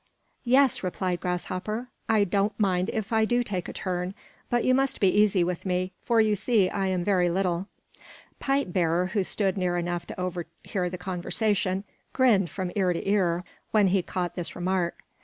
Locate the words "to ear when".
12.93-13.89